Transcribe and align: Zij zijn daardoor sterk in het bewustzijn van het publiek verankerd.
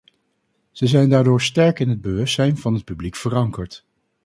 Zij 0.71 0.87
zijn 0.87 1.09
daardoor 1.09 1.41
sterk 1.41 1.79
in 1.79 1.89
het 1.89 2.01
bewustzijn 2.01 2.57
van 2.57 2.73
het 2.73 2.85
publiek 2.85 3.15
verankerd. 3.15 3.85